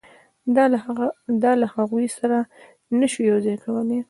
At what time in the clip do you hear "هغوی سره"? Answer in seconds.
1.77-2.37